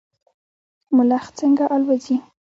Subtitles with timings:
[0.95, 2.15] ملخ څنګه الوځي؟